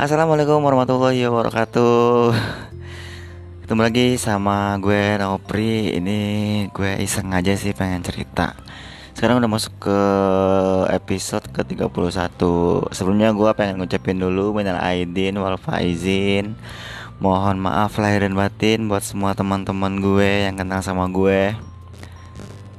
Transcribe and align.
Assalamualaikum 0.00 0.64
warahmatullahi 0.64 1.28
wabarakatuh. 1.28 2.32
Ketemu 3.60 3.80
lagi 3.84 4.16
sama 4.16 4.72
gue 4.80 5.20
Nopri 5.20 5.92
Ini 5.92 6.20
gue 6.72 7.04
iseng 7.04 7.28
aja 7.36 7.52
sih 7.52 7.76
pengen 7.76 8.00
cerita. 8.00 8.56
Sekarang 9.12 9.44
udah 9.44 9.50
masuk 9.52 9.76
ke 9.76 10.00
episode 10.96 11.44
ke-31 11.52 12.32
Sebelumnya 12.96 13.36
gue 13.36 13.52
pengen 13.52 13.76
ngucapin 13.76 14.16
dulu 14.16 14.56
Minal 14.56 14.80
Aidin 14.80 15.36
wal 15.36 15.60
Faizin. 15.60 16.56
Mohon 17.20 17.60
maaf 17.60 18.00
lahir 18.00 18.24
dan 18.24 18.32
batin 18.32 18.88
buat 18.88 19.04
semua 19.04 19.36
teman-teman 19.36 20.00
gue 20.00 20.48
yang 20.48 20.56
kenal 20.56 20.80
sama 20.80 21.12
gue. 21.12 21.52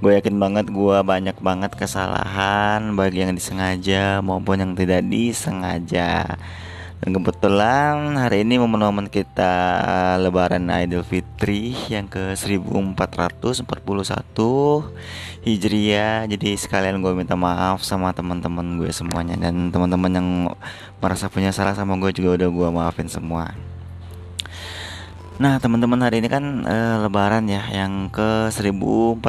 Gue 0.01 0.17
yakin 0.17 0.41
banget 0.41 0.73
gue 0.73 0.97
banyak 1.05 1.37
banget 1.37 1.77
kesalahan 1.77 2.97
Baik 2.97 3.13
yang 3.13 3.37
disengaja 3.37 4.25
maupun 4.25 4.57
yang 4.57 4.73
tidak 4.73 5.05
disengaja 5.05 6.41
dan 7.01 7.17
kebetulan 7.17 8.13
hari 8.13 8.45
ini 8.45 8.61
momen-momen 8.61 9.09
kita 9.09 9.49
Lebaran 10.21 10.69
Idul 10.69 11.01
Fitri 11.01 11.73
yang 11.89 12.05
ke 12.05 12.37
1441 12.37 13.65
Hijriah. 15.41 16.29
Jadi 16.29 16.49
sekalian 16.61 17.01
gue 17.01 17.09
minta 17.17 17.33
maaf 17.33 17.81
sama 17.81 18.13
teman-teman 18.13 18.77
gue 18.77 18.93
semuanya 18.93 19.33
dan 19.33 19.73
teman-teman 19.73 20.11
yang 20.13 20.29
merasa 21.01 21.25
punya 21.25 21.49
salah 21.49 21.73
sama 21.73 21.97
gue 21.97 22.13
juga 22.13 22.37
udah 22.37 22.49
gue 22.53 22.67
maafin 22.69 23.09
semua. 23.09 23.49
Nah 25.41 25.57
teman-teman 25.57 26.05
hari 26.05 26.21
ini 26.21 26.29
kan 26.29 26.69
e, 26.69 26.77
Lebaran 27.01 27.49
ya 27.49 27.65
yang 27.73 28.13
ke 28.13 28.53
1441 28.53 29.25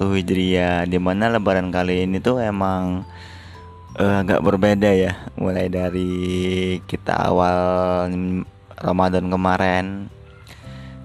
Hijriah 0.00 0.88
Di 0.88 0.96
mana 0.96 1.28
Lebaran 1.28 1.68
kali 1.68 2.08
ini 2.08 2.24
tuh 2.24 2.40
emang 2.40 3.04
uh, 3.98 4.22
agak 4.22 4.42
berbeda 4.42 4.90
ya. 4.90 5.12
Mulai 5.38 5.70
dari 5.70 6.12
kita 6.86 7.14
awal 7.14 7.58
Ramadan 8.78 9.30
kemarin. 9.30 9.86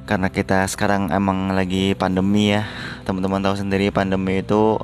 Karena 0.09 0.27
kita 0.33 0.65
sekarang 0.65 1.13
emang 1.13 1.53
lagi 1.53 1.93
pandemi 1.93 2.53
ya. 2.53 2.65
Teman-teman 3.05 3.45
tahu 3.45 3.55
sendiri 3.61 3.93
pandemi 3.93 4.41
itu 4.41 4.81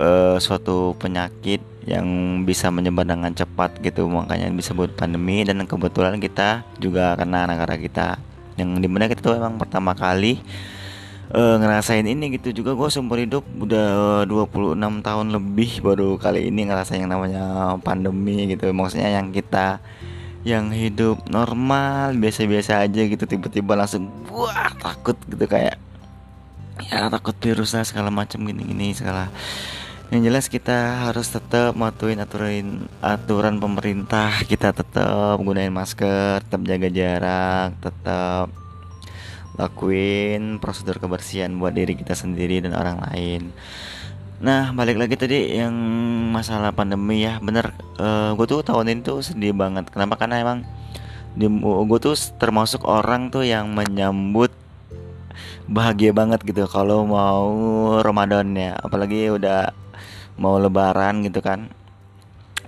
uh, 0.00 0.36
suatu 0.40 0.96
penyakit 0.96 1.60
yang 1.84 2.06
bisa 2.48 2.72
menyebar 2.72 3.04
dengan 3.04 3.36
cepat 3.36 3.76
gitu. 3.84 4.08
Makanya 4.08 4.48
disebut 4.48 4.96
pandemi. 4.96 5.44
Dan 5.44 5.68
kebetulan 5.68 6.16
kita 6.16 6.64
juga 6.80 7.12
kena 7.20 7.44
negara 7.44 7.76
kita. 7.76 8.16
Yang 8.56 8.84
di 8.84 8.88
mana 8.88 9.08
kita 9.08 9.20
tuh 9.20 9.36
emang 9.36 9.60
pertama 9.60 9.92
kali 9.92 10.40
uh, 11.32 11.56
ngerasain 11.58 12.04
ini 12.04 12.36
gitu 12.36 12.62
juga. 12.62 12.76
Gue 12.76 12.88
seumur 12.92 13.18
hidup 13.18 13.42
udah 13.58 14.22
26 14.28 14.76
tahun 14.78 15.26
lebih 15.32 15.80
baru 15.80 16.20
kali 16.20 16.52
ini 16.52 16.68
ngerasain 16.68 17.02
yang 17.02 17.12
namanya 17.12 17.76
pandemi 17.80 18.52
gitu. 18.52 18.70
Maksudnya 18.70 19.10
yang 19.10 19.32
kita 19.32 19.80
yang 20.42 20.74
hidup 20.74 21.22
normal 21.30 22.14
biasa-biasa 22.14 22.84
aja 22.84 23.02
gitu. 23.08 23.24
Tiba-tiba 23.24 23.74
langsung 23.74 24.12
wah 24.28 24.70
takut 24.78 25.16
gitu. 25.26 25.44
Kayak 25.48 25.80
ya 26.88 27.08
takut 27.08 27.36
virus 27.40 27.72
lah 27.72 27.84
segala 27.88 28.12
macam 28.12 28.44
gini-gini 28.44 28.92
segala. 28.92 29.32
Yang 30.12 30.22
jelas 30.28 30.46
kita 30.52 31.08
harus 31.08 31.32
tetap 31.32 31.72
matuin 31.72 32.20
aturan 32.20 32.84
aturan 33.00 33.56
pemerintah. 33.56 34.44
Kita 34.44 34.76
tetap 34.76 35.40
gunain 35.40 35.72
masker 35.72 36.44
tetap 36.44 36.60
jaga 36.68 36.88
jarak 36.92 37.70
tetap 37.80 38.61
lakuin 39.60 40.56
prosedur 40.56 40.96
kebersihan 40.96 41.52
buat 41.60 41.76
diri 41.76 41.92
kita 41.92 42.16
sendiri 42.16 42.64
dan 42.64 42.72
orang 42.72 42.98
lain. 43.10 43.52
Nah 44.42 44.74
balik 44.74 44.98
lagi 44.98 45.14
tadi 45.14 45.54
yang 45.54 45.74
masalah 46.32 46.74
pandemi 46.74 47.22
ya. 47.22 47.38
Bener 47.38 47.70
uh, 48.00 48.02
eh, 48.02 48.30
gue 48.34 48.46
tuh 48.48 48.60
tahun 48.64 48.90
ini 48.90 49.00
tuh 49.04 49.20
sedih 49.22 49.54
banget. 49.54 49.86
Kenapa? 49.92 50.18
Karena 50.18 50.42
emang 50.42 50.64
gue 51.38 51.98
tuh 52.02 52.16
termasuk 52.36 52.84
orang 52.84 53.32
tuh 53.32 53.46
yang 53.46 53.72
menyambut 53.72 54.52
bahagia 55.64 56.12
banget 56.12 56.44
gitu 56.44 56.68
kalau 56.68 57.08
mau 57.08 57.48
Ramadan 58.04 58.52
ya 58.52 58.76
apalagi 58.76 59.32
udah 59.32 59.72
mau 60.36 60.58
Lebaran 60.58 61.22
gitu 61.24 61.40
kan. 61.40 61.70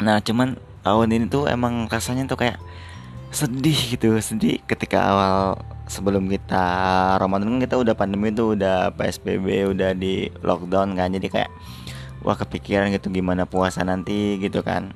Nah 0.00 0.22
cuman 0.22 0.56
tahun 0.86 1.08
ini 1.16 1.26
tuh 1.32 1.48
emang 1.48 1.88
rasanya 1.88 2.28
tuh 2.28 2.38
kayak 2.38 2.60
sedih 3.34 3.98
gitu 3.98 4.14
sedih 4.22 4.62
ketika 4.62 5.02
awal 5.02 5.58
sebelum 5.84 6.28
kita 6.32 6.64
Ramadan 7.20 7.56
kan 7.56 7.60
kita 7.60 7.76
udah 7.76 7.94
pandemi 7.96 8.32
itu 8.32 8.56
udah 8.56 8.92
PSBB 8.96 9.72
udah 9.76 9.90
di 9.92 10.28
lockdown 10.40 10.96
kan. 10.96 11.12
Jadi 11.12 11.28
kayak 11.28 11.50
wah 12.24 12.36
kepikiran 12.36 12.88
gitu 12.96 13.12
gimana 13.12 13.44
puasa 13.44 13.84
nanti 13.84 14.40
gitu 14.40 14.64
kan. 14.64 14.92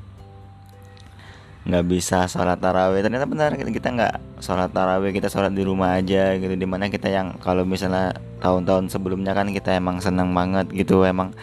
Nggak 1.69 1.84
bisa 1.84 2.25
sholat 2.25 2.56
tarawih. 2.56 3.04
Ternyata 3.04 3.28
benar 3.28 3.53
kita 3.56 3.88
nggak 3.93 4.15
sholat 4.41 4.72
tarawih 4.72 5.12
kita 5.12 5.28
sholat 5.28 5.53
di 5.53 5.62
rumah 5.65 6.00
aja 6.00 6.32
gitu. 6.41 6.54
Di 6.56 6.66
mana 6.69 6.88
kita 6.88 7.12
yang 7.12 7.37
kalau 7.41 7.69
misalnya 7.69 8.16
tahun-tahun 8.41 8.88
sebelumnya 8.88 9.37
kan 9.37 9.53
kita 9.53 9.76
emang 9.76 10.00
senang 10.00 10.32
banget 10.32 10.72
gitu. 10.72 11.05
Emang 11.05 11.37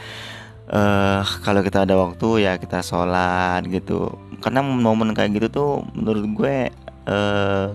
uh, 0.73 1.21
kalau 1.45 1.61
kita 1.61 1.85
ada 1.85 1.93
waktu 2.01 2.49
ya 2.49 2.57
kita 2.57 2.81
sholat 2.81 3.61
gitu. 3.69 4.09
Karena 4.41 4.65
momen 4.65 5.13
kayak 5.13 5.37
gitu 5.37 5.47
tuh 5.53 5.69
menurut 5.93 6.25
gue 6.33 6.55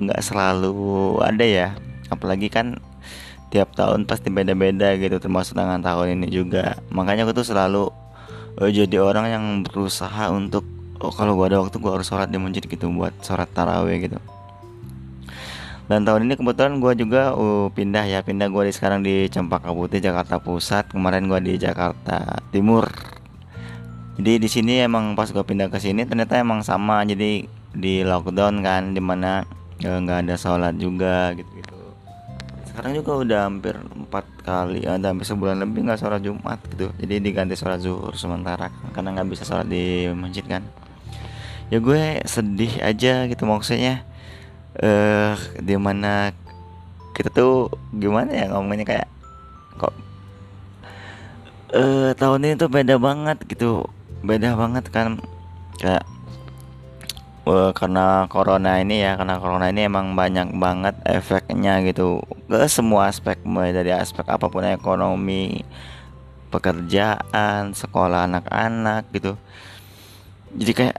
nggak 0.00 0.20
uh, 0.20 0.24
selalu 0.26 0.74
ada 1.22 1.44
ya. 1.46 1.68
Apalagi 2.10 2.50
kan 2.50 2.78
tiap 3.50 3.74
tahun 3.74 4.06
pasti 4.06 4.30
beda-beda 4.30 4.94
gitu 4.98 5.18
termasuk 5.18 5.58
dengan 5.58 5.82
tahun 5.82 6.18
ini 6.18 6.28
juga. 6.30 6.78
Makanya 6.90 7.26
aku 7.26 7.42
tuh 7.42 7.46
selalu 7.46 7.90
uh, 8.58 8.70
jadi 8.70 9.02
orang 9.02 9.26
yang 9.30 9.44
berusaha 9.62 10.30
untuk 10.30 10.66
oh 10.98 11.14
kalau 11.14 11.38
gua 11.38 11.50
ada 11.50 11.58
waktu 11.62 11.78
gua 11.78 11.98
harus 11.98 12.10
sholat 12.10 12.30
di 12.30 12.38
masjid 12.38 12.62
gitu 12.66 12.90
buat 12.90 13.14
sholat 13.22 13.50
taraweh 13.54 13.98
gitu. 14.02 14.18
Dan 15.90 16.06
tahun 16.06 16.30
ini 16.30 16.38
kebetulan 16.38 16.78
gua 16.78 16.94
juga 16.94 17.34
uh, 17.34 17.66
pindah 17.70 18.06
ya. 18.06 18.22
Pindah 18.22 18.46
gua 18.50 18.66
di 18.66 18.74
sekarang 18.74 19.02
di 19.02 19.26
Cempaka 19.26 19.74
Putih 19.74 19.98
Jakarta 19.98 20.38
Pusat. 20.38 20.94
Kemarin 20.94 21.26
gua 21.26 21.42
di 21.42 21.58
Jakarta 21.58 22.38
Timur 22.54 22.86
jadi 24.20 24.36
di 24.36 24.48
sini 24.52 24.84
emang 24.84 25.16
pas 25.16 25.32
gua 25.32 25.42
pindah 25.42 25.72
ke 25.72 25.80
sini 25.80 26.04
ternyata 26.04 26.36
emang 26.36 26.60
sama. 26.60 27.02
Jadi 27.08 27.48
di 27.72 28.04
lockdown 28.04 28.60
kan 28.60 28.92
di 28.92 29.00
mana 29.00 29.42
ya, 29.80 29.96
nggak 29.96 30.28
ada 30.28 30.34
sholat 30.36 30.76
juga 30.76 31.32
gitu 31.34 31.50
gitu 31.56 31.80
sekarang 32.80 32.96
juga 32.96 33.12
udah 33.12 33.40
hampir 33.44 33.74
empat 33.76 34.24
kali 34.40 34.88
ada 34.88 35.12
hampir 35.12 35.28
sebulan 35.28 35.60
lebih 35.60 35.84
nggak 35.84 36.00
sholat 36.00 36.24
jumat 36.24 36.56
gitu. 36.72 36.88
Jadi 36.96 37.14
diganti 37.20 37.52
sholat 37.52 37.82
zuhur 37.82 38.16
sementara 38.16 38.72
karena 38.96 39.20
nggak 39.20 39.28
bisa 39.36 39.44
sholat 39.44 39.68
di 39.68 40.08
masjid 40.16 40.40
kan. 40.48 40.64
Ya 41.68 41.76
gue 41.76 42.24
sedih 42.24 42.80
aja 42.80 43.28
gitu 43.28 43.44
maksudnya. 43.44 44.06
Eh 44.80 44.86
uh, 44.86 45.36
di 45.60 45.76
mana 45.76 46.32
kita 47.12 47.28
tuh 47.28 47.68
gimana 47.92 48.32
ya 48.32 48.48
ngomongnya 48.48 48.86
kayak 48.88 49.08
kok 49.76 49.92
eh 51.74 51.84
uh, 51.84 52.10
tahun 52.16 52.48
ini 52.48 52.54
tuh 52.56 52.72
beda 52.72 52.96
banget 52.96 53.44
gitu 53.44 53.84
beda 54.20 54.52
banget 54.56 54.84
kan 54.92 55.16
kayak 55.80 56.04
uh, 57.48 57.72
karena 57.72 58.28
corona 58.28 58.80
ini 58.80 59.00
ya 59.00 59.16
karena 59.16 59.40
corona 59.40 59.72
ini 59.72 59.88
emang 59.88 60.12
banyak 60.12 60.52
banget 60.60 60.94
efeknya 61.08 61.80
gitu 61.88 62.20
ke 62.48 62.68
semua 62.68 63.08
aspek 63.08 63.40
mulai 63.48 63.72
dari 63.72 63.90
aspek 63.94 64.26
apa 64.28 64.46
pun 64.52 64.66
ekonomi 64.66 65.64
pekerjaan 66.50 67.72
sekolah 67.72 68.26
anak-anak 68.26 69.06
gitu. 69.14 69.38
Jadi 70.58 70.72
kayak 70.74 70.96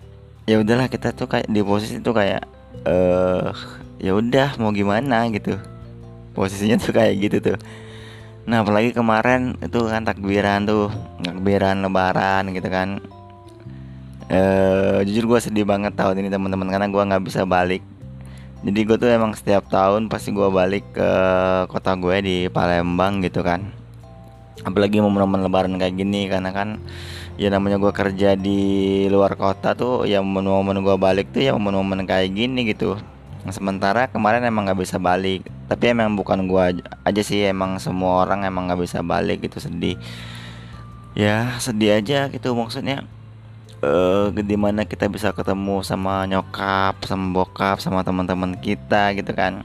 ya 0.48 0.64
udahlah 0.64 0.88
kita 0.88 1.12
tuh 1.12 1.28
kayak 1.28 1.52
di 1.52 1.62
posisi 1.62 2.00
tuh 2.00 2.16
kayak 2.16 2.48
eh 2.88 3.52
uh, 3.52 3.52
ya 4.00 4.16
udah 4.16 4.56
mau 4.58 4.72
gimana 4.72 5.28
gitu. 5.30 5.59
Posisinya 6.32 6.80
tuh 6.80 6.96
kayak 6.96 7.14
gitu 7.20 7.38
tuh 7.44 7.58
nah 8.41 8.66
apalagi 8.66 8.90
kemarin 8.91 9.53
itu 9.62 9.79
kan 9.85 10.02
takbiran 10.02 10.66
tuh 10.66 10.90
takbiran 11.22 11.85
lebaran 11.85 12.49
gitu 12.52 12.70
kan. 12.72 12.97
Uh, 14.32 15.03
jujur 15.03 15.28
gue 15.28 15.40
sedih 15.43 15.67
banget 15.67 15.91
tahun 15.91 16.23
ini 16.23 16.32
teman-teman 16.32 16.72
karena 16.72 16.88
gue 16.88 17.03
nggak 17.03 17.23
bisa 17.28 17.43
balik. 17.43 17.84
Jadi 18.61 18.79
gue 18.85 18.97
tuh 18.97 19.09
emang 19.09 19.34
setiap 19.34 19.67
tahun 19.67 20.08
pasti 20.08 20.32
gue 20.32 20.47
balik 20.47 20.85
ke 20.96 21.11
kota 21.67 21.97
gue 21.97 22.16
di 22.23 22.38
Palembang 22.47 23.20
gitu 23.26 23.43
kan. 23.43 23.73
Apalagi 24.61 25.02
momen-momen 25.02 25.41
lebaran 25.44 25.76
kayak 25.76 25.97
gini 25.99 26.29
karena 26.29 26.53
kan 26.53 26.79
ya 27.35 27.49
namanya 27.49 27.82
gue 27.82 27.90
kerja 27.90 28.37
di 28.37 28.61
luar 29.09 29.34
kota 29.35 29.73
tuh 29.73 30.05
ya 30.05 30.22
momen-momen 30.23 30.79
gue 30.79 30.96
balik 30.96 31.34
tuh 31.35 31.41
ya 31.44 31.52
momen-momen 31.58 32.08
kayak 32.08 32.32
gini 32.32 32.72
gitu. 32.72 32.96
Sementara 33.49 34.08
kemarin 34.08 34.46
emang 34.46 34.70
nggak 34.70 34.79
bisa 34.79 35.02
balik 35.02 35.44
tapi 35.72 35.88
emang 35.88 36.20
bukan 36.20 36.52
gue 36.52 36.84
aja 37.08 37.22
sih 37.23 37.47
emang 37.47 37.79
semua 37.79 38.28
orang 38.28 38.44
emang 38.44 38.68
nggak 38.68 38.84
bisa 38.84 39.00
balik 39.00 39.47
gitu 39.47 39.64
sedih. 39.64 39.96
Ya 41.16 41.56
sedih 41.64 41.96
aja 41.96 42.28
gitu 42.28 42.52
maksudnya. 42.52 43.08
Uh, 43.79 44.35
di 44.35 44.59
mana 44.59 44.84
kita 44.84 45.08
bisa 45.08 45.32
ketemu 45.32 45.79
sama 45.82 46.28
nyokap 46.28 47.02
sama 47.08 47.32
bokap 47.32 47.79
sama 47.79 48.03
teman-teman 48.03 48.59
kita 48.59 49.16
gitu 49.16 49.32
kan. 49.32 49.64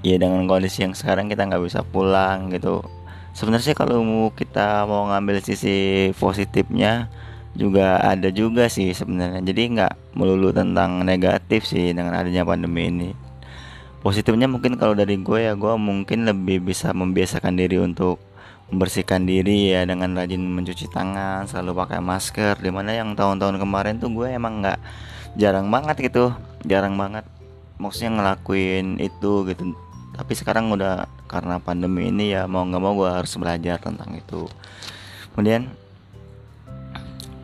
Ya 0.00 0.16
dengan 0.16 0.48
kondisi 0.48 0.88
yang 0.88 0.96
sekarang 0.96 1.28
kita 1.28 1.44
nggak 1.44 1.60
bisa 1.60 1.84
pulang 1.84 2.48
gitu. 2.48 2.80
Sebenarnya 3.36 3.76
kalau 3.76 4.00
kita 4.32 4.88
mau 4.88 5.04
ngambil 5.12 5.44
sisi 5.44 6.08
positifnya 6.16 7.12
juga 7.52 8.00
ada 8.00 8.32
juga 8.32 8.72
sih 8.72 8.96
sebenarnya. 8.96 9.44
Jadi 9.44 9.62
nggak 9.76 10.16
melulu 10.16 10.48
tentang 10.48 11.04
negatif 11.04 11.68
sih 11.68 11.92
dengan 11.92 12.16
adanya 12.16 12.40
pandemi 12.48 12.88
ini 12.88 13.25
positifnya 14.06 14.46
mungkin 14.46 14.78
kalau 14.78 14.94
dari 14.94 15.18
gue 15.18 15.50
ya 15.50 15.58
gue 15.58 15.74
mungkin 15.74 16.30
lebih 16.30 16.62
bisa 16.62 16.94
membiasakan 16.94 17.58
diri 17.58 17.82
untuk 17.82 18.22
membersihkan 18.70 19.26
diri 19.26 19.74
ya 19.74 19.82
dengan 19.82 20.14
rajin 20.14 20.46
mencuci 20.46 20.86
tangan 20.94 21.50
selalu 21.50 21.82
pakai 21.82 21.98
masker. 21.98 22.54
Di 22.62 22.70
mana 22.70 22.94
yang 22.94 23.18
tahun-tahun 23.18 23.58
kemarin 23.58 23.98
tuh 23.98 24.14
gue 24.14 24.30
emang 24.30 24.62
nggak 24.62 24.78
jarang 25.34 25.66
banget 25.74 26.06
gitu 26.06 26.32
jarang 26.64 26.94
banget 26.94 27.26
maksudnya 27.82 28.22
ngelakuin 28.22 29.02
itu 29.02 29.42
gitu. 29.50 29.74
Tapi 30.14 30.32
sekarang 30.38 30.70
udah 30.70 31.10
karena 31.26 31.58
pandemi 31.58 32.06
ini 32.14 32.30
ya 32.30 32.46
mau 32.46 32.62
nggak 32.62 32.78
mau 32.78 32.94
gue 32.94 33.10
harus 33.10 33.34
belajar 33.34 33.82
tentang 33.82 34.14
itu. 34.14 34.46
Kemudian 35.34 35.66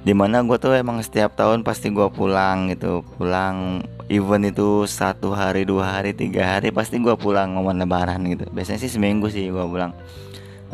di 0.02 0.12
mana 0.18 0.42
gue 0.42 0.58
tuh 0.58 0.74
emang 0.74 0.98
setiap 0.98 1.38
tahun 1.38 1.62
pasti 1.62 1.94
gue 1.94 2.10
pulang 2.10 2.74
gitu. 2.74 3.06
Pulang 3.14 3.86
event 4.10 4.44
itu 4.50 4.82
satu 4.90 5.30
hari 5.30 5.62
dua 5.62 5.98
hari 5.98 6.10
tiga 6.10 6.58
hari 6.58 6.74
pasti 6.74 6.98
gue 6.98 7.14
pulang 7.14 7.54
momen 7.54 7.78
lebaran 7.78 8.26
gitu. 8.26 8.50
Biasanya 8.50 8.82
sih 8.82 8.90
seminggu 8.90 9.30
sih 9.30 9.46
gue 9.54 9.62
pulang. 9.62 9.94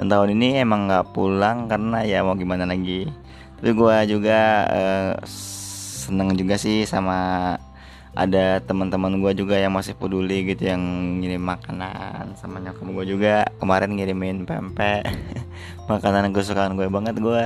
Dan 0.00 0.08
tahun 0.08 0.32
ini 0.32 0.64
emang 0.64 0.88
nggak 0.88 1.12
pulang 1.12 1.68
karena 1.68 2.08
ya 2.08 2.24
mau 2.24 2.32
gimana 2.40 2.64
lagi. 2.64 3.04
Tapi 3.60 3.70
gue 3.76 3.96
juga 4.16 4.40
uh, 4.70 5.12
seneng 6.08 6.32
juga 6.32 6.56
sih 6.56 6.88
sama 6.88 7.52
ada 8.16 8.64
teman-teman 8.64 9.20
gue 9.20 9.44
juga 9.44 9.60
yang 9.60 9.76
masih 9.76 9.92
peduli 9.92 10.42
gitu 10.48 10.72
yang 10.72 10.80
ngirim 11.20 11.44
makanan 11.44 12.32
sama 12.40 12.64
nyokap 12.64 12.88
gue 12.96 13.04
juga. 13.12 13.44
Kemarin 13.60 13.92
ngirimin 13.92 14.48
pempek. 14.48 15.04
Makanan 15.90 16.32
kesukaan 16.32 16.80
gue 16.80 16.88
banget 16.88 17.20
gue 17.20 17.44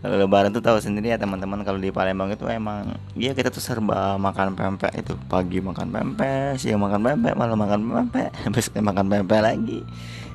kalau 0.00 0.16
lebaran 0.16 0.48
tuh 0.48 0.64
tahu 0.64 0.80
sendiri 0.80 1.12
ya 1.12 1.20
teman-teman 1.20 1.60
kalau 1.60 1.76
di 1.76 1.92
Palembang 1.92 2.32
itu 2.32 2.48
emang 2.48 2.96
iya 3.12 3.36
kita 3.36 3.52
tuh 3.52 3.60
serba 3.60 4.16
makan 4.16 4.56
pempek 4.56 4.96
itu. 4.96 5.12
Pagi 5.28 5.60
makan 5.60 5.92
pempek 5.92 6.56
siang 6.56 6.80
makan 6.80 7.04
pempek 7.04 7.36
malam 7.36 7.60
makan 7.60 7.80
pempek 7.84 8.32
besok 8.56 8.80
makan 8.80 9.12
pempek 9.12 9.40
lagi. 9.44 9.84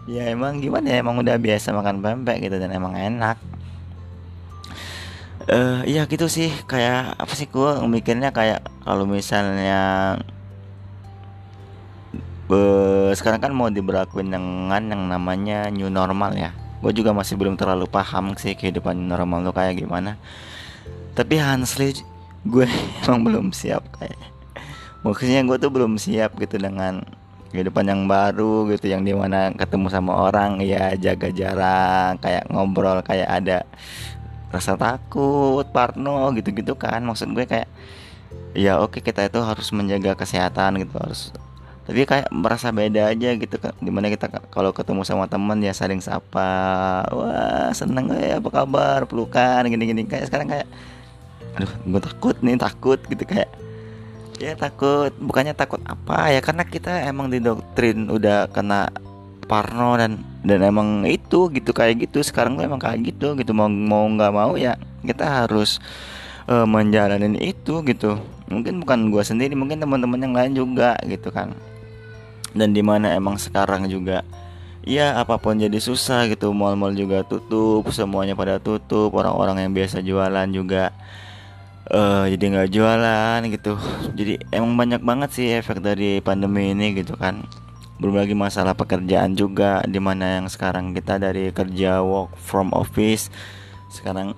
Ya 0.06 0.30
emang 0.30 0.62
gimana 0.62 0.86
ya 0.94 1.02
emang 1.02 1.18
udah 1.18 1.42
biasa 1.42 1.74
makan 1.74 2.06
pempek 2.06 2.46
gitu 2.46 2.62
dan 2.62 2.70
emang 2.78 2.94
enak. 2.94 3.42
Eh 5.50 5.58
uh, 5.58 5.80
iya 5.90 6.06
gitu 6.06 6.30
sih 6.30 6.54
kayak 6.70 7.18
apa 7.18 7.34
sih 7.34 7.50
gue 7.50 7.72
mikirnya 7.90 8.30
kayak 8.30 8.62
kalau 8.86 9.10
misalnya 9.10 10.14
uh, 12.54 13.10
sekarang 13.18 13.42
kan 13.42 13.54
mau 13.54 13.74
diberlakuin 13.74 14.30
dengan 14.30 14.82
yang 14.86 15.10
namanya 15.10 15.74
new 15.74 15.90
normal 15.90 16.38
ya 16.38 16.54
gue 16.84 16.92
juga 16.92 17.16
masih 17.16 17.40
belum 17.40 17.56
terlalu 17.56 17.88
paham 17.88 18.36
sih 18.36 18.56
kehidupan 18.58 18.96
normal 18.96 19.46
lo 19.48 19.52
kayak 19.56 19.80
gimana. 19.80 20.20
Tapi 21.16 21.40
Hansli 21.40 21.96
gue 22.46 22.68
emang 23.06 23.22
belum 23.24 23.46
siap 23.56 23.84
kayak. 24.00 24.20
Maksudnya 25.06 25.46
gue 25.46 25.58
tuh 25.62 25.72
belum 25.72 26.02
siap 26.02 26.36
gitu 26.42 26.58
dengan 26.58 27.06
kehidupan 27.54 27.88
yang 27.88 28.04
baru 28.10 28.68
gitu 28.74 28.92
yang 28.92 29.06
di 29.06 29.16
mana 29.16 29.54
ketemu 29.56 29.88
sama 29.88 30.28
orang 30.28 30.60
ya 30.60 30.92
jaga 30.98 31.32
jarak 31.32 32.20
kayak 32.20 32.44
ngobrol 32.52 33.00
kayak 33.00 33.30
ada 33.32 33.64
rasa 34.52 34.76
takut 34.76 35.64
parno 35.72 36.34
gitu-gitu 36.36 36.76
kan. 36.76 37.06
Maksud 37.06 37.32
gue 37.32 37.46
kayak 37.48 37.70
ya 38.56 38.80
oke 38.80 39.04
kita 39.04 39.28
itu 39.28 39.40
harus 39.44 39.68
menjaga 39.76 40.16
kesehatan 40.16 40.80
gitu 40.80 40.96
harus 40.96 41.36
tapi 41.86 42.02
kayak 42.02 42.34
merasa 42.34 42.74
beda 42.74 43.14
aja 43.14 43.38
gitu 43.38 43.62
kan 43.62 43.70
di 43.78 43.94
mana 43.94 44.10
kita 44.10 44.26
kalau 44.50 44.74
ketemu 44.74 45.06
sama 45.06 45.30
teman 45.30 45.62
ya 45.62 45.70
saling 45.70 46.02
sapa 46.02 47.06
wah 47.14 47.70
seneng 47.78 48.10
ya? 48.18 48.42
Apa 48.42 48.50
kabar? 48.50 49.06
Pelukan 49.06 49.70
gini-gini. 49.70 50.02
Kayak 50.10 50.34
sekarang 50.34 50.50
kayak 50.50 50.68
aduh 51.54 51.70
gue 51.70 52.02
takut 52.02 52.36
nih 52.42 52.58
takut 52.58 52.98
gitu. 53.06 53.22
Kayak 53.30 53.54
ya 54.42 54.58
takut. 54.58 55.14
Bukannya 55.22 55.54
takut 55.54 55.78
apa 55.86 56.34
ya? 56.34 56.42
Karena 56.42 56.66
kita 56.66 57.06
emang 57.06 57.30
didoktrin 57.30 58.10
udah 58.10 58.50
kena 58.50 58.90
parno 59.46 59.94
dan 59.94 60.26
dan 60.42 60.66
emang 60.66 61.06
itu 61.06 61.54
gitu 61.54 61.70
kayak 61.70 62.10
gitu. 62.10 62.26
Sekarang 62.26 62.58
tuh 62.58 62.66
emang 62.66 62.82
kayak 62.82 63.14
gitu 63.14 63.38
gitu. 63.38 63.54
Mau 63.54 63.70
mau 63.70 64.10
nggak 64.10 64.34
mau 64.34 64.58
ya 64.58 64.74
kita 65.06 65.46
harus 65.46 65.78
uh, 66.50 66.66
menjalani 66.66 67.38
itu 67.46 67.86
gitu. 67.86 68.18
Mungkin 68.50 68.82
bukan 68.82 69.14
gua 69.14 69.22
sendiri 69.22 69.54
mungkin 69.54 69.78
teman-teman 69.78 70.18
yang 70.18 70.34
lain 70.34 70.54
juga 70.58 70.98
gitu 71.06 71.30
kan 71.30 71.54
dan 72.56 72.72
di 72.72 72.80
mana 72.80 73.12
emang 73.12 73.36
sekarang 73.36 73.86
juga 73.92 74.24
ya 74.86 75.18
apa 75.20 75.36
pun 75.42 75.60
jadi 75.60 75.76
susah 75.82 76.32
gitu. 76.32 76.56
Mall-mall 76.56 76.96
juga 76.96 77.26
tutup 77.28 77.90
semuanya 77.92 78.38
pada 78.38 78.62
tutup. 78.62 79.12
Orang-orang 79.12 79.68
yang 79.68 79.74
biasa 79.76 80.00
jualan 80.00 80.48
juga 80.54 80.96
uh, 81.92 82.26
jadi 82.30 82.44
nggak 82.56 82.70
jualan 82.72 83.40
gitu. 83.52 83.74
Jadi 84.16 84.34
emang 84.56 84.78
banyak 84.80 85.02
banget 85.04 85.30
sih 85.36 85.48
efek 85.52 85.84
dari 85.84 86.24
pandemi 86.24 86.72
ini 86.72 86.96
gitu 86.96 87.18
kan. 87.20 87.44
Belum 88.00 88.16
lagi 88.16 88.38
masalah 88.38 88.78
pekerjaan 88.78 89.36
juga 89.36 89.84
di 89.84 90.00
mana 90.00 90.40
yang 90.40 90.48
sekarang 90.48 90.96
kita 90.96 91.20
dari 91.20 91.52
kerja 91.52 92.00
work 92.06 92.36
from 92.40 92.72
office 92.72 93.28
sekarang 93.88 94.36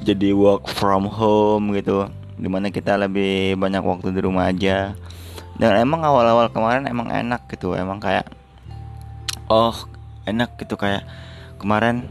jadi 0.00 0.32
work 0.32 0.68
from 0.68 1.08
home 1.08 1.72
gitu. 1.72 2.10
Di 2.40 2.48
mana 2.48 2.72
kita 2.72 2.96
lebih 2.96 3.56
banyak 3.60 3.84
waktu 3.84 4.16
di 4.16 4.20
rumah 4.24 4.48
aja 4.48 4.96
dan 5.60 5.76
emang 5.76 6.00
awal-awal 6.00 6.48
kemarin 6.48 6.88
emang 6.88 7.12
enak 7.12 7.44
gitu 7.52 7.76
emang 7.76 8.00
kayak 8.00 8.24
oh 9.52 9.76
enak 10.24 10.56
gitu 10.56 10.80
kayak 10.80 11.04
kemarin 11.60 12.08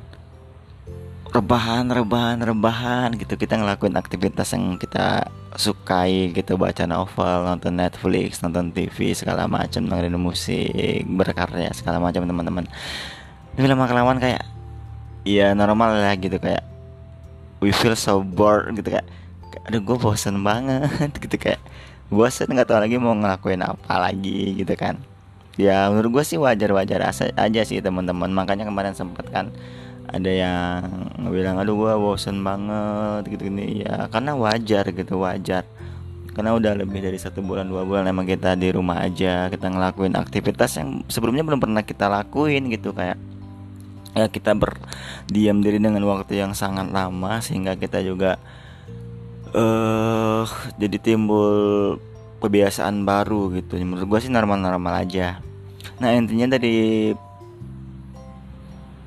rebahan 1.29 1.85
rebahan 1.89 2.41
rebahan 2.41 3.09
gitu. 3.17 3.37
Kita 3.37 3.57
ngelakuin 3.57 3.97
aktivitas 3.97 4.53
yang 4.53 4.77
kita 4.81 5.29
sukai 5.57 6.33
gitu 6.33 6.57
baca 6.57 6.85
novel 6.89 7.45
nonton 7.45 7.73
Netflix 7.77 8.41
nonton 8.41 8.73
TV 8.73 9.13
segala 9.13 9.45
macam 9.45 9.85
dengerin 9.85 10.17
musik 10.17 11.05
berkarya 11.05 11.69
segala 11.73 12.01
macam 12.01 12.25
teman-teman. 12.25 12.65
Tapi 13.53 13.65
lama 13.65 13.85
kelamaan 13.85 14.21
kayak 14.21 14.41
ya 15.25 15.53
normal 15.53 15.97
lah 15.97 16.15
gitu 16.17 16.41
kayak 16.41 16.65
we 17.61 17.69
feel 17.69 17.93
so 17.93 18.23
bored 18.23 18.73
gitu 18.73 18.93
kayak 18.93 19.05
aduh 19.67 19.81
gue 19.83 19.97
bosen 19.99 20.41
banget 20.41 21.11
gitu 21.25 21.37
kayak 21.37 21.61
bosan 22.09 22.49
nggak 22.49 22.67
tahu 22.69 22.79
lagi 22.81 22.97
mau 22.97 23.13
ngelakuin 23.13 23.61
apa 23.61 23.95
lagi 24.01 24.57
gitu 24.57 24.73
kan. 24.73 24.97
Ya 25.59 25.89
menurut 25.91 26.21
gue 26.21 26.23
sih 26.25 26.37
wajar-wajar 26.41 27.05
aja 27.13 27.61
sih 27.65 27.79
teman-teman. 27.79 28.29
Makanya 28.33 28.65
kemarin 28.65 28.97
sempet 28.97 29.29
kan 29.29 29.53
ada 30.09 30.31
yang 30.33 30.81
bilang 31.29 31.61
aduh 31.61 31.77
gue 31.77 31.93
bosen 32.01 32.41
banget 32.41 33.29
gitu 33.29 33.53
gini 33.53 33.85
ya 33.85 34.09
karena 34.09 34.33
wajar 34.33 34.89
gitu 34.89 35.21
wajar. 35.21 35.63
Karena 36.33 36.55
udah 36.55 36.71
lebih 36.77 37.03
dari 37.03 37.19
satu 37.19 37.43
bulan 37.43 37.67
dua 37.67 37.83
bulan 37.83 38.07
emang 38.07 38.23
kita 38.23 38.55
di 38.55 38.71
rumah 38.71 39.03
aja 39.03 39.51
kita 39.51 39.67
ngelakuin 39.67 40.15
aktivitas 40.15 40.79
yang 40.79 41.03
sebelumnya 41.11 41.43
belum 41.43 41.59
pernah 41.59 41.83
kita 41.83 42.07
lakuin 42.07 42.71
gitu 42.71 42.95
kayak 42.95 43.19
ya 44.17 44.25
kita 44.31 44.57
berdiam 44.57 45.61
diri 45.61 45.77
dengan 45.77 46.01
waktu 46.07 46.41
yang 46.41 46.57
sangat 46.57 46.89
lama 46.89 47.43
sehingga 47.43 47.77
kita 47.77 48.01
juga 48.01 48.41
uh, 49.53 50.43
jadi 50.77 50.97
timbul 50.99 51.97
kebiasaan 52.39 53.03
baru 53.03 53.51
gitu. 53.55 53.77
Menurut 53.81 54.07
gue 54.07 54.19
sih 54.25 54.31
normal-normal 54.31 55.05
aja. 55.05 55.43
Nah 55.99 56.15
intinya 56.15 56.55
dari 56.55 57.11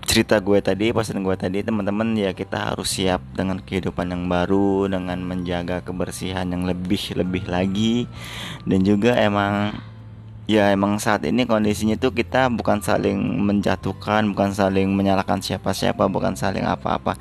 cerita 0.03 0.37
gue 0.45 0.61
tadi 0.61 0.93
pesan 0.93 1.25
gue 1.25 1.33
tadi 1.41 1.65
teman-teman 1.65 2.13
ya 2.13 2.37
kita 2.37 2.77
harus 2.77 3.01
siap 3.01 3.25
dengan 3.33 3.57
kehidupan 3.65 4.13
yang 4.13 4.29
baru 4.29 4.85
dengan 4.85 5.25
menjaga 5.25 5.81
kebersihan 5.81 6.45
yang 6.53 6.69
lebih 6.69 7.17
lebih 7.17 7.49
lagi. 7.49 8.05
Dan 8.69 8.85
juga 8.85 9.17
emang 9.17 9.73
ya 10.51 10.75
emang 10.75 10.99
saat 10.99 11.23
ini 11.23 11.47
kondisinya 11.47 11.95
tuh 11.95 12.11
kita 12.11 12.51
bukan 12.51 12.83
saling 12.83 13.15
menjatuhkan 13.47 14.27
bukan 14.35 14.51
saling 14.51 14.91
menyalahkan 14.91 15.39
siapa-siapa 15.39 16.11
bukan 16.11 16.35
saling 16.35 16.67
apa-apa. 16.67 17.15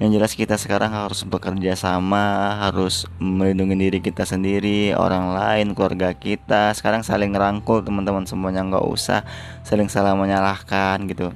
Yang 0.00 0.10
jelas 0.16 0.32
kita 0.32 0.56
sekarang 0.56 0.92
harus 0.92 1.22
bekerja 1.28 1.76
sama 1.76 2.56
harus 2.64 3.04
melindungi 3.20 3.76
diri 3.76 3.98
kita 4.00 4.24
sendiri 4.24 4.96
orang 4.96 5.36
lain 5.36 5.66
keluarga 5.76 6.16
kita. 6.16 6.72
Sekarang 6.72 7.04
saling 7.04 7.36
rangkul 7.36 7.84
teman-teman 7.84 8.24
semuanya 8.24 8.64
nggak 8.64 8.86
usah 8.88 9.20
saling 9.66 9.92
salah 9.92 10.16
menyalahkan 10.16 11.04
gitu. 11.10 11.34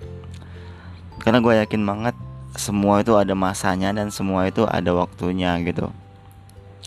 Karena 1.21 1.43
gue 1.43 1.55
yakin 1.66 1.83
banget 1.85 2.16
semua 2.57 3.05
itu 3.05 3.12
ada 3.19 3.37
masanya 3.37 3.93
dan 3.93 4.09
semua 4.09 4.49
itu 4.49 4.64
ada 4.64 4.97
waktunya 4.97 5.52
gitu 5.61 5.93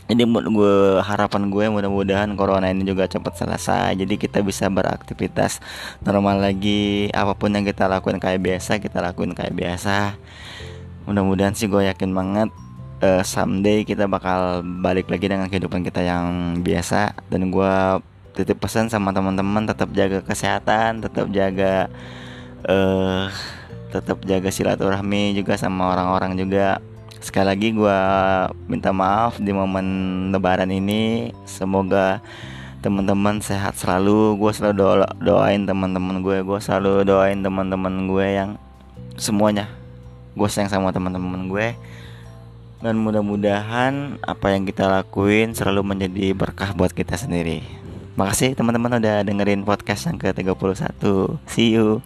ini 0.09 0.25
gue 0.25 0.97
harapan 1.05 1.53
gue 1.53 1.65
mudah-mudahan 1.69 2.33
corona 2.33 2.73
ini 2.73 2.81
juga 2.81 3.05
cepat 3.05 3.45
selesai. 3.45 3.93
Jadi 3.93 4.17
kita 4.17 4.41
bisa 4.41 4.65
beraktivitas 4.67 5.61
normal 6.01 6.41
lagi. 6.41 7.13
Apa 7.13 7.37
pun 7.37 7.53
yang 7.53 7.61
kita 7.61 7.85
lakukan 7.85 8.17
kayak 8.17 8.41
biasa 8.41 8.81
kita 8.81 9.05
lakuin 9.05 9.37
kayak 9.37 9.53
biasa. 9.53 10.17
Mudah-mudahan 11.05 11.53
sih 11.53 11.69
gue 11.69 11.85
yakin 11.85 12.09
banget 12.11 12.49
uh, 13.05 13.21
someday 13.21 13.85
kita 13.85 14.09
bakal 14.09 14.65
balik 14.81 15.07
lagi 15.13 15.29
dengan 15.29 15.45
kehidupan 15.45 15.85
kita 15.85 16.01
yang 16.01 16.57
biasa. 16.65 17.13
Dan 17.29 17.53
gue 17.53 18.01
titip 18.33 18.57
pesan 18.57 18.89
sama 18.89 19.11
teman-teman 19.11 19.67
tetap 19.67 19.91
jaga 19.91 20.23
kesehatan 20.23 21.03
tetap 21.03 21.27
jaga 21.27 21.91
uh, 22.63 23.27
tetap 23.91 24.23
jaga 24.23 24.47
silaturahmi 24.47 25.35
juga 25.35 25.59
sama 25.59 25.91
orang-orang 25.91 26.39
juga 26.39 26.79
sekali 27.19 27.47
lagi 27.47 27.67
gue 27.75 27.99
minta 28.71 28.89
maaf 28.95 29.37
di 29.39 29.51
momen 29.51 29.87
lebaran 30.31 30.71
ini. 30.71 31.31
Semoga 31.43 32.23
teman-teman 32.79 33.43
sehat 33.43 33.75
selalu. 33.75 34.39
Gue 34.39 34.51
selalu 34.55 34.73
doa 34.79 35.07
doain 35.19 35.63
teman-teman 35.67 36.23
gue. 36.23 36.43
Gue 36.43 36.59
selalu 36.59 37.03
doain 37.07 37.39
teman-teman 37.39 38.07
gue 38.07 38.27
yang 38.27 38.49
semuanya. 39.19 39.67
Gue 40.33 40.47
sayang 40.47 40.71
sama 40.71 40.95
teman-teman 40.95 41.51
gue. 41.51 41.75
Dan 42.79 42.95
mudah-mudahan 43.03 44.23
apa 44.23 44.55
yang 44.55 44.63
kita 44.63 44.87
lakuin 44.87 45.51
selalu 45.51 45.83
menjadi 45.83 46.31
berkah 46.31 46.71
buat 46.71 46.95
kita 46.95 47.19
sendiri. 47.19 47.59
Makasih 48.19 48.55
teman-teman 48.55 48.99
udah 48.99 49.23
dengerin 49.23 49.63
podcast 49.67 50.07
yang 50.07 50.19
ke 50.19 50.31
31 50.35 51.39
see 51.47 51.71
you 51.71 52.03